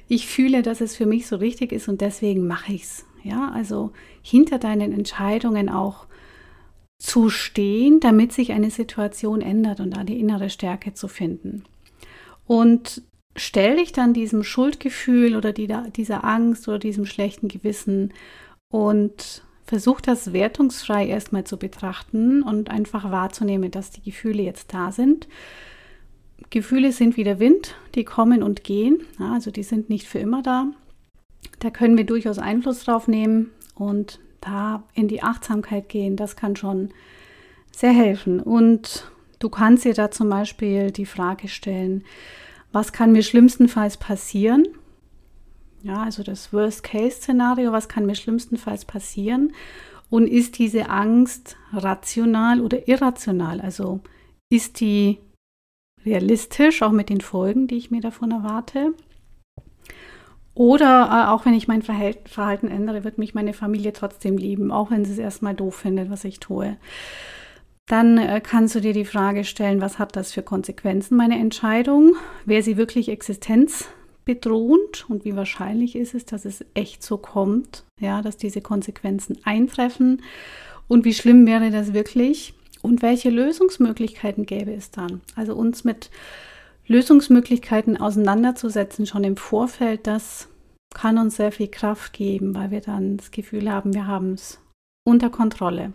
[0.07, 3.05] ich fühle, dass es für mich so richtig ist und deswegen mache ich es.
[3.25, 3.91] Ja, also
[4.23, 6.07] hinter deinen Entscheidungen auch
[6.97, 11.65] zu stehen, damit sich eine Situation ändert und da die innere Stärke zu finden.
[12.47, 13.03] Und
[13.35, 18.13] stell dich dann diesem Schuldgefühl oder die, dieser Angst oder diesem schlechten Gewissen
[18.71, 24.93] und versuch das wertungsfrei erstmal zu betrachten und einfach wahrzunehmen, dass die Gefühle jetzt da
[24.93, 25.29] sind.
[26.51, 30.43] Gefühle sind wie der Wind, die kommen und gehen, also die sind nicht für immer
[30.43, 30.67] da.
[31.59, 36.55] Da können wir durchaus Einfluss drauf nehmen und da in die Achtsamkeit gehen, das kann
[36.55, 36.91] schon
[37.73, 38.41] sehr helfen.
[38.41, 42.05] Und du kannst dir da zum Beispiel die Frage stellen,
[42.73, 44.67] was kann mir schlimmstenfalls passieren?
[45.87, 49.53] Ja, also das Worst-Case-Szenario, was kann mir schlimmstenfalls passieren?
[50.11, 53.61] Und ist diese Angst rational oder irrational?
[53.61, 54.01] Also
[54.51, 55.18] ist die
[56.05, 58.94] realistisch, auch mit den Folgen, die ich mir davon erwarte?
[60.55, 64.90] Oder äh, auch wenn ich mein Verhalten ändere, wird mich meine Familie trotzdem lieben, auch
[64.90, 66.77] wenn sie es erstmal doof findet, was ich tue.
[67.87, 72.16] Dann äh, kannst du dir die Frage stellen, was hat das für Konsequenzen, meine Entscheidung?
[72.44, 73.09] Wäre sie wirklich
[74.27, 79.39] existenzbedrohend und wie wahrscheinlich ist es, dass es echt so kommt, ja, dass diese Konsequenzen
[79.45, 80.23] eintreffen?
[80.89, 82.55] Und wie schlimm wäre das wirklich?
[82.83, 85.21] Und welche Lösungsmöglichkeiten gäbe es dann?
[85.35, 86.11] Also uns mit
[86.87, 90.49] Lösungsmöglichkeiten auseinanderzusetzen, schon im Vorfeld, das
[90.95, 94.61] kann uns sehr viel Kraft geben, weil wir dann das Gefühl haben, wir haben es
[95.05, 95.93] unter Kontrolle.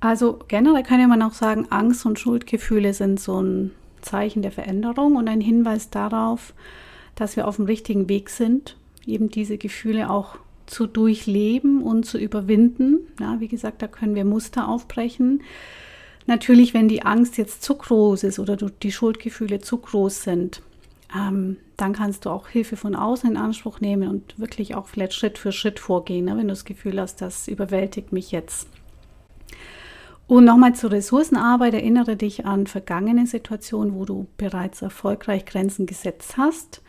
[0.00, 3.72] Also generell kann man auch sagen, Angst und Schuldgefühle sind so ein
[4.02, 6.54] Zeichen der Veränderung und ein Hinweis darauf,
[7.14, 10.36] dass wir auf dem richtigen Weg sind, eben diese Gefühle auch
[10.66, 13.00] zu durchleben und zu überwinden.
[13.20, 15.42] Ja, wie gesagt, da können wir Muster aufbrechen.
[16.26, 20.62] Natürlich, wenn die Angst jetzt zu groß ist oder die Schuldgefühle zu groß sind,
[21.14, 25.14] ähm, dann kannst du auch Hilfe von außen in Anspruch nehmen und wirklich auch vielleicht
[25.14, 28.68] Schritt für Schritt vorgehen, ne, wenn du das Gefühl hast, das überwältigt mich jetzt.
[30.32, 36.38] Und nochmal zur Ressourcenarbeit, erinnere dich an vergangene Situationen, wo du bereits erfolgreich Grenzen gesetzt
[36.38, 36.80] hast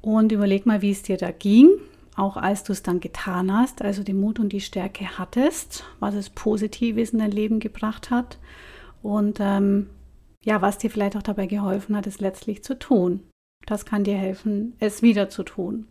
[0.00, 1.68] und überleg mal, wie es dir da ging,
[2.16, 6.14] auch als du es dann getan hast, also den Mut und die Stärke hattest, was
[6.14, 8.38] es Positives in dein Leben gebracht hat
[9.02, 9.90] und ähm,
[10.42, 13.20] ja, was dir vielleicht auch dabei geholfen hat, es letztlich zu tun.
[13.66, 15.86] Das kann dir helfen, es wieder zu tun.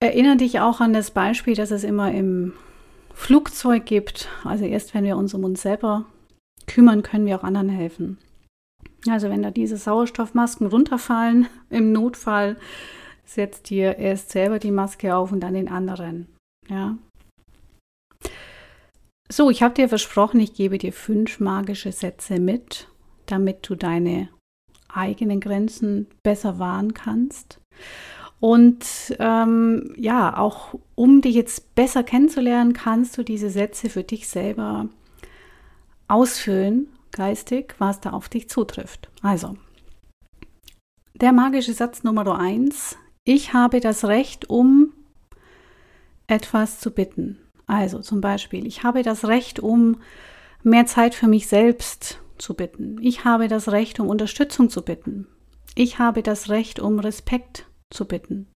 [0.00, 2.54] Erinnere dich auch an das Beispiel, dass es immer im
[3.18, 4.28] Flugzeug gibt.
[4.44, 6.06] Also erst wenn wir uns um uns selber
[6.66, 8.16] kümmern, können wir auch anderen helfen.
[9.08, 12.56] Also wenn da diese Sauerstoffmasken runterfallen, im Notfall
[13.24, 16.28] setzt dir erst selber die Maske auf und dann den anderen.
[16.68, 16.96] Ja.
[19.28, 22.88] So, ich habe dir versprochen, ich gebe dir fünf magische Sätze mit,
[23.26, 24.30] damit du deine
[24.88, 27.60] eigenen Grenzen besser wahren kannst.
[28.40, 34.28] Und ähm, ja, auch um dich jetzt besser kennenzulernen, kannst du diese Sätze für dich
[34.28, 34.88] selber
[36.06, 39.08] ausfüllen, geistig, was da auf dich zutrifft.
[39.22, 39.56] Also,
[41.14, 44.92] der magische Satz Nummer eins: Ich habe das Recht, um
[46.28, 47.38] etwas zu bitten.
[47.66, 50.00] Also zum Beispiel, ich habe das Recht, um
[50.62, 52.98] mehr Zeit für mich selbst zu bitten.
[53.02, 55.26] Ich habe das Recht, um Unterstützung zu bitten.
[55.74, 58.48] Ich habe das Recht, um Respekt zu bitten.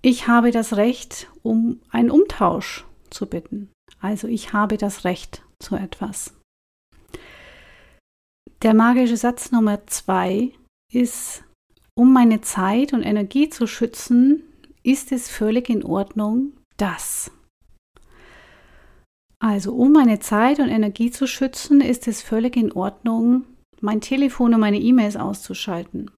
[0.00, 3.70] Ich habe das Recht, um einen Umtausch zu bitten.
[4.00, 6.34] Also ich habe das Recht zu etwas.
[8.62, 10.52] Der magische Satz Nummer zwei
[10.92, 11.44] ist,
[11.94, 14.42] um meine Zeit und Energie zu schützen,
[14.82, 17.30] ist es völlig in Ordnung, dass.
[19.40, 23.44] Also um meine Zeit und Energie zu schützen, ist es völlig in Ordnung,
[23.80, 26.10] mein Telefon und meine E-Mails auszuschalten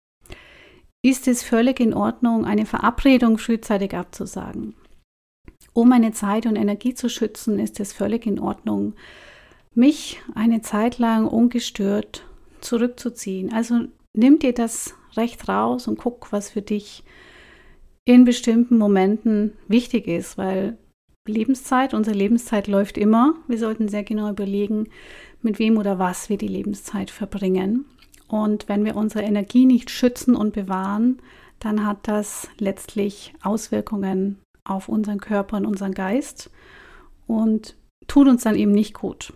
[1.02, 4.74] ist es völlig in Ordnung, eine Verabredung frühzeitig abzusagen.
[5.72, 8.94] Um meine Zeit und Energie zu schützen, ist es völlig in Ordnung,
[9.74, 12.24] mich eine Zeit lang ungestört
[12.60, 13.52] zurückzuziehen.
[13.52, 13.82] Also
[14.14, 17.04] nimm dir das Recht raus und guck, was für dich
[18.04, 20.76] in bestimmten Momenten wichtig ist, weil
[21.28, 23.34] Lebenszeit, unsere Lebenszeit läuft immer.
[23.46, 24.88] Wir sollten sehr genau überlegen,
[25.42, 27.84] mit wem oder was wir die Lebenszeit verbringen.
[28.30, 31.20] Und wenn wir unsere Energie nicht schützen und bewahren,
[31.58, 36.48] dann hat das letztlich Auswirkungen auf unseren Körper und unseren Geist
[37.26, 39.32] und tut uns dann eben nicht gut.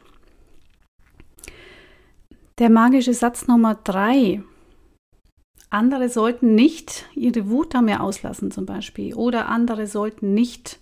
[2.59, 4.43] Der magische Satz Nummer drei.
[5.71, 9.13] Andere sollten nicht ihre Wut an mir auslassen zum Beispiel.
[9.15, 10.79] Oder andere sollten nicht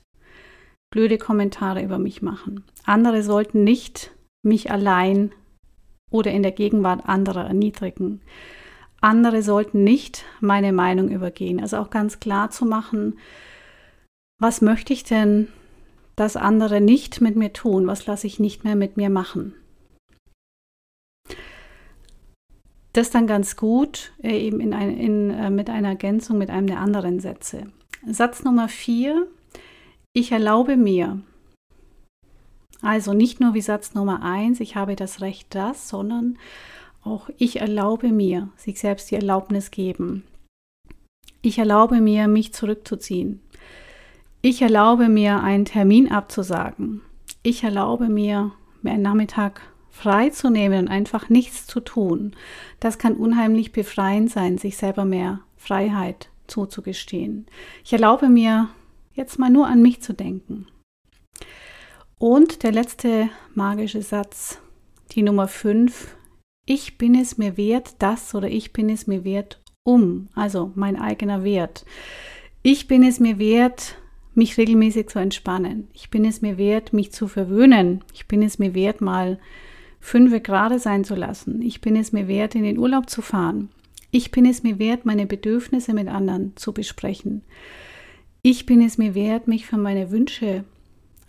[0.90, 2.64] blöde Kommentare über mich machen.
[2.84, 5.32] Andere sollten nicht mich allein
[6.12, 8.20] oder in der Gegenwart anderer erniedrigen.
[9.00, 11.60] Andere sollten nicht meine Meinung übergehen.
[11.60, 13.18] Also auch ganz klar zu machen,
[14.38, 15.48] was möchte ich denn,
[16.16, 17.86] dass andere nicht mit mir tun?
[17.86, 19.54] Was lasse ich nicht mehr mit mir machen?
[22.92, 26.66] Das dann ganz gut äh, eben in ein, in, äh, mit einer Ergänzung mit einem
[26.66, 27.66] der anderen Sätze.
[28.06, 29.26] Satz Nummer vier.
[30.12, 31.22] Ich erlaube mir,
[32.82, 36.36] also nicht nur wie Satz Nummer eins, ich habe das Recht das, sondern
[37.02, 40.24] auch ich erlaube mir, sich selbst die Erlaubnis geben.
[41.40, 43.40] Ich erlaube mir, mich zurückzuziehen.
[44.42, 47.00] Ich erlaube mir, einen Termin abzusagen.
[47.42, 52.34] Ich erlaube mir, mir einen Nachmittag freizunehmen und einfach nichts zu tun.
[52.80, 57.46] Das kann unheimlich befreiend sein, sich selber mehr Freiheit zuzugestehen.
[57.84, 58.68] Ich erlaube mir,
[59.14, 60.66] jetzt mal nur an mich zu denken.
[62.22, 64.60] Und der letzte magische Satz,
[65.10, 66.14] die Nummer 5.
[66.66, 70.94] Ich bin es mir wert, das oder ich bin es mir wert, um, also mein
[70.94, 71.84] eigener Wert.
[72.62, 73.96] Ich bin es mir wert,
[74.36, 75.88] mich regelmäßig zu entspannen.
[75.94, 78.04] Ich bin es mir wert, mich zu verwöhnen.
[78.12, 79.40] Ich bin es mir wert, mal
[79.98, 81.60] fünf Grad sein zu lassen.
[81.60, 83.68] Ich bin es mir wert, in den Urlaub zu fahren.
[84.12, 87.42] Ich bin es mir wert, meine Bedürfnisse mit anderen zu besprechen.
[88.42, 90.62] Ich bin es mir wert, mich für meine Wünsche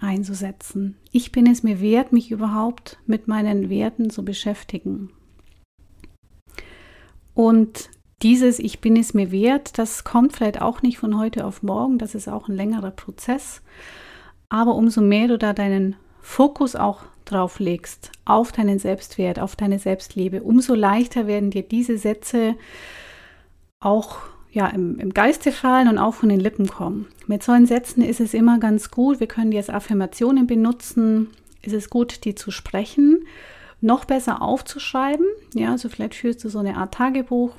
[0.03, 0.97] einzusetzen.
[1.11, 5.09] Ich bin es mir wert, mich überhaupt mit meinen Werten zu beschäftigen.
[7.33, 7.89] Und
[8.21, 11.97] dieses Ich bin es mir wert, das kommt vielleicht auch nicht von heute auf morgen,
[11.97, 13.61] das ist auch ein längerer Prozess.
[14.49, 19.79] Aber umso mehr du da deinen Fokus auch drauf legst, auf deinen Selbstwert, auf deine
[19.79, 22.55] Selbstliebe, umso leichter werden dir diese Sätze
[23.79, 24.17] auch
[24.53, 27.07] ja, im, im Geiste fallen und auch von den Lippen kommen.
[27.25, 31.29] Mit solchen Sätzen ist es immer ganz gut, wir können die als Affirmationen benutzen,
[31.63, 33.25] ist es gut, die zu sprechen,
[33.81, 35.25] noch besser aufzuschreiben.
[35.55, 37.55] Ja, also vielleicht führst du so eine Art Tagebuch.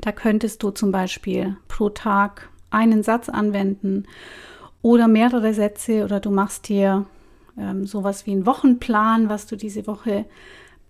[0.00, 4.06] Da könntest du zum Beispiel pro Tag einen Satz anwenden
[4.80, 7.04] oder mehrere Sätze oder du machst dir
[7.58, 10.24] ähm, sowas wie einen Wochenplan, was du diese Woche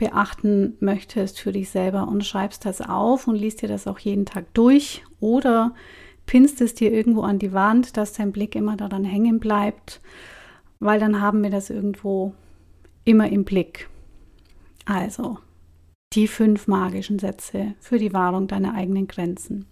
[0.03, 4.27] beachten möchtest für dich selber und schreibst das auf und liest dir das auch jeden
[4.27, 5.77] Tag durch oder
[6.27, 10.01] pinst es dir irgendwo an die Wand, dass dein Blick immer daran hängen bleibt,
[10.81, 12.35] weil dann haben wir das irgendwo
[13.05, 13.89] immer im Blick.
[14.87, 15.39] Also,
[16.15, 19.67] die fünf magischen Sätze für die Wahrung deiner eigenen Grenzen.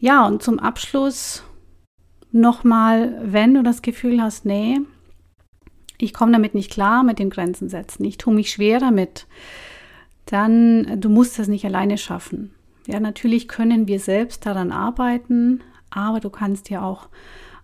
[0.00, 1.44] Ja, und zum Abschluss
[2.32, 4.80] nochmal, wenn du das Gefühl hast, nee,
[6.06, 9.26] ich komme damit nicht klar mit den Grenzen setzen, ich tue mich schwer damit,
[10.26, 12.52] dann du musst das nicht alleine schaffen.
[12.86, 17.08] Ja, natürlich können wir selbst daran arbeiten, aber du kannst ja auch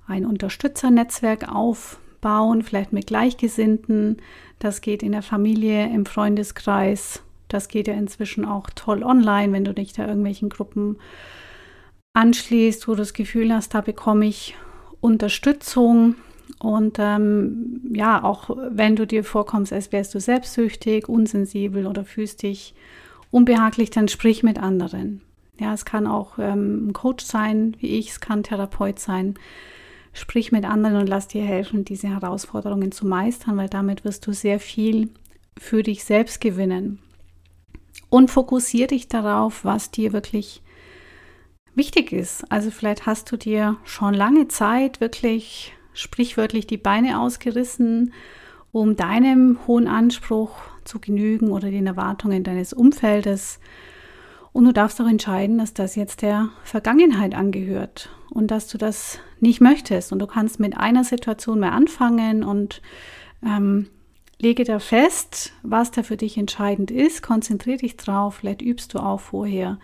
[0.07, 4.19] ein Unterstützernetzwerk aufbauen, vielleicht mit Gleichgesinnten.
[4.59, 7.23] Das geht in der Familie, im Freundeskreis.
[7.49, 10.99] Das geht ja inzwischen auch toll online, wenn du dich da irgendwelchen Gruppen
[12.15, 14.57] anschließt, wo du das Gefühl hast, da bekomme ich
[15.01, 16.17] Unterstützung.
[16.59, 22.43] Und ähm, ja, auch wenn du dir vorkommst, als wärst du selbstsüchtig, unsensibel oder fühlst
[22.43, 22.75] dich
[23.31, 25.23] unbehaglich, dann sprich mit anderen.
[25.59, 29.35] Ja, es kann auch ähm, ein Coach sein, wie ich, es kann Therapeut sein.
[30.13, 34.33] Sprich mit anderen und lass dir helfen, diese Herausforderungen zu meistern, weil damit wirst du
[34.33, 35.09] sehr viel
[35.59, 37.01] für dich selbst gewinnen.
[38.11, 40.63] Und fokussiere dich darauf, was dir wirklich
[41.75, 42.51] wichtig ist.
[42.51, 48.13] Also vielleicht hast du dir schon lange Zeit wirklich sprichwörtlich die Beine ausgerissen,
[48.73, 53.61] um deinem hohen Anspruch zu genügen oder den Erwartungen deines Umfeldes.
[54.53, 59.21] Und du darfst auch entscheiden, dass das jetzt der Vergangenheit angehört und dass du das
[59.41, 60.13] nicht möchtest.
[60.13, 62.83] Und du kannst mit einer Situation mehr anfangen und
[63.45, 63.89] ähm,
[64.41, 67.23] lege da fest, was da für dich entscheidend ist.
[67.23, 68.37] Konzentriere dich drauf.
[68.37, 69.79] Vielleicht übst du auch vorher,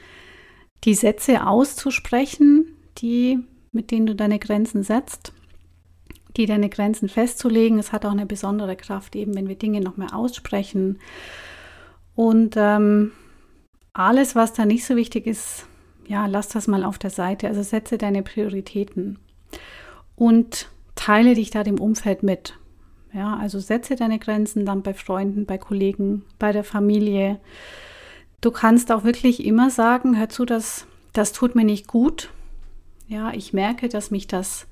[0.84, 3.38] die Sätze auszusprechen, die,
[3.70, 5.32] mit denen du deine Grenzen setzt
[6.36, 7.78] die deine Grenzen festzulegen.
[7.78, 10.98] Es hat auch eine besondere Kraft, eben wenn wir Dinge noch mehr aussprechen.
[12.14, 13.12] Und ähm,
[13.92, 15.66] alles, was da nicht so wichtig ist,
[16.06, 17.48] ja, lass das mal auf der Seite.
[17.48, 19.18] Also setze deine Prioritäten
[20.16, 22.56] und teile dich da dem Umfeld mit.
[23.12, 27.40] Ja, also setze deine Grenzen dann bei Freunden, bei Kollegen, bei der Familie.
[28.40, 32.30] Du kannst auch wirklich immer sagen, hör zu, das, das tut mir nicht gut.
[33.08, 34.68] Ja, ich merke, dass mich das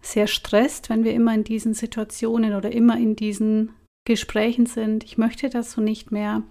[0.00, 3.70] sehr stresst, wenn wir immer in diesen Situationen oder immer in diesen
[4.04, 5.04] Gesprächen sind.
[5.04, 6.42] Ich möchte das so nicht mehr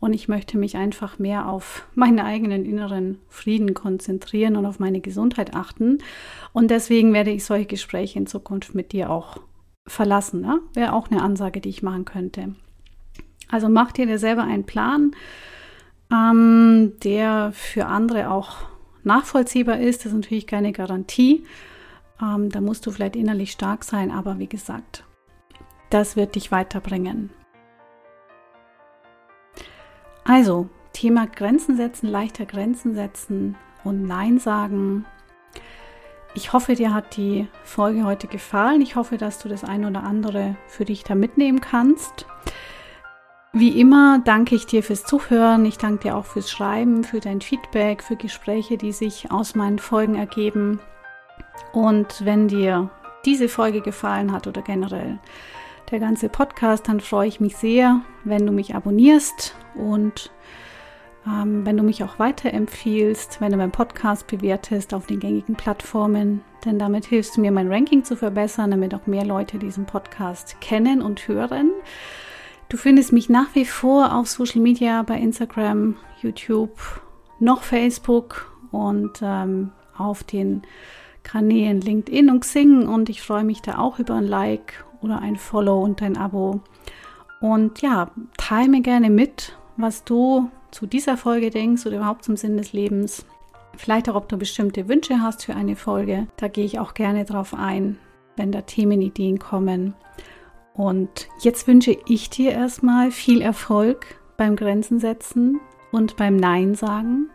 [0.00, 5.00] und ich möchte mich einfach mehr auf meinen eigenen inneren Frieden konzentrieren und auf meine
[5.00, 5.98] Gesundheit achten.
[6.52, 9.38] Und deswegen werde ich solche Gespräche in Zukunft mit dir auch
[9.86, 10.40] verlassen.
[10.42, 10.60] Ne?
[10.74, 12.54] Wäre auch eine Ansage, die ich machen könnte.
[13.48, 15.12] Also mach dir da selber einen Plan,
[16.12, 18.56] ähm, der für andere auch
[19.04, 20.00] nachvollziehbar ist.
[20.00, 21.44] Das ist natürlich keine Garantie.
[22.24, 25.04] Ähm, da musst du vielleicht innerlich stark sein, aber wie gesagt,
[25.90, 27.30] das wird dich weiterbringen.
[30.24, 35.04] Also, Thema Grenzen setzen, leichter Grenzen setzen und Nein sagen.
[36.34, 38.80] Ich hoffe, dir hat die Folge heute gefallen.
[38.80, 42.26] Ich hoffe, dass du das ein oder andere für dich da mitnehmen kannst.
[43.52, 45.64] Wie immer danke ich dir fürs Zuhören.
[45.64, 49.78] Ich danke dir auch fürs Schreiben, für dein Feedback, für Gespräche, die sich aus meinen
[49.78, 50.80] Folgen ergeben.
[51.72, 52.90] Und wenn dir
[53.24, 55.18] diese Folge gefallen hat oder generell
[55.90, 60.30] der ganze Podcast, dann freue ich mich sehr, wenn du mich abonnierst und
[61.26, 66.42] ähm, wenn du mich auch weiterempfiehlst, wenn du meinen Podcast bewertest auf den gängigen Plattformen,
[66.64, 70.60] denn damit hilfst du mir, mein Ranking zu verbessern, damit auch mehr Leute diesen Podcast
[70.60, 71.70] kennen und hören.
[72.68, 76.78] Du findest mich nach wie vor auf Social Media bei Instagram, YouTube,
[77.38, 80.62] noch Facebook und ähm, auf den
[81.24, 85.36] Kanälen LinkedIn und Xing und ich freue mich da auch über ein Like oder ein
[85.36, 86.60] Follow und ein Abo.
[87.40, 92.36] Und ja, teile mir gerne mit, was du zu dieser Folge denkst oder überhaupt zum
[92.36, 93.26] Sinn des Lebens.
[93.76, 96.28] Vielleicht auch, ob du bestimmte Wünsche hast für eine Folge.
[96.36, 97.98] Da gehe ich auch gerne drauf ein,
[98.36, 99.94] wenn da Themenideen kommen.
[100.74, 105.60] Und jetzt wünsche ich dir erstmal viel Erfolg beim Grenzen setzen
[105.92, 107.30] und beim Nein sagen.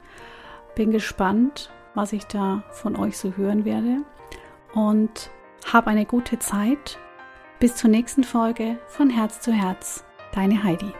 [0.75, 3.97] Bin gespannt, was ich da von euch so hören werde.
[4.73, 5.31] Und
[5.69, 6.97] hab eine gute Zeit.
[7.59, 10.93] Bis zur nächsten Folge von Herz zu Herz, deine Heidi.